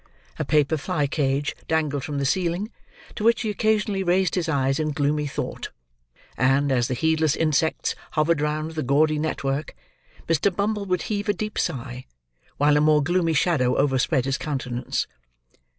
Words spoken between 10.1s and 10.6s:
Mr.